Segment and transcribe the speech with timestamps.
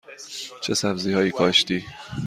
[0.61, 1.85] چه سبزی هایی کاشتی؟